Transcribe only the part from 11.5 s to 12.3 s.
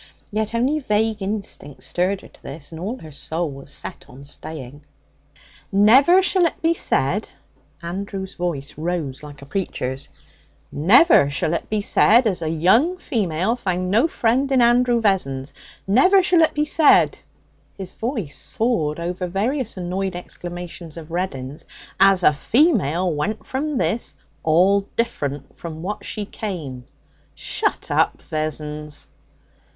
it be said